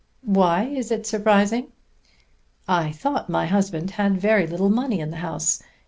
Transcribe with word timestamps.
"Why 0.25 0.63
is 0.63 0.89
it 0.89 1.05
surprising?" 1.05 1.67
"I 2.67 2.91
thought 2.91 3.29
my 3.29 3.45
husband 3.45 3.91
had 3.91 4.19
very 4.19 4.47
little 4.47 4.71
money 4.71 4.99
in 4.99 5.11
the 5.11 5.17
house. 5.17 5.61